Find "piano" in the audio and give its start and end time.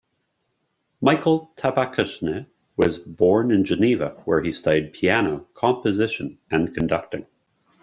4.93-5.45